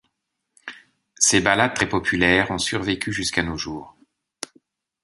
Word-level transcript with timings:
Ces 1.19 1.41
ballades 1.41 1.75
très 1.75 1.87
populaires 1.87 2.49
ont 2.49 2.57
survécu 2.57 3.13
jusqu'à 3.13 3.43
nos 3.43 3.55
jours. 3.55 3.95